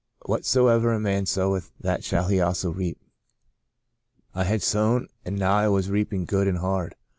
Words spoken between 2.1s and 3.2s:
he also reap.'